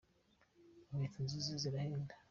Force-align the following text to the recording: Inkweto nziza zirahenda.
Inkweto 0.89 1.17
nziza 1.25 1.51
zirahenda. 1.63 2.13